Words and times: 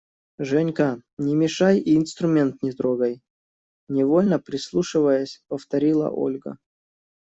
–Женька, 0.49 0.87
не 1.25 1.35
мешай 1.41 1.77
и 1.79 1.95
инструмент 1.95 2.63
не 2.63 2.71
трогай!– 2.71 3.21
невольно 3.95 4.39
прислушиваясь, 4.39 5.43
повторила 5.47 6.09
Ольга. 6.09 6.57